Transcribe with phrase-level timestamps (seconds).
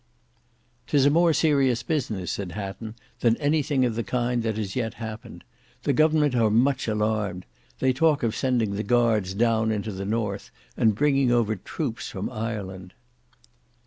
[0.87, 4.75] "'Tis a more serious business," said Hatton, "than any thing of the kind that has
[4.75, 5.43] yet happened.
[5.83, 7.45] The government are much alarmed.
[7.77, 12.31] They talk of sending the Guards down into the north, and bringing over troops from
[12.31, 12.95] Ireland."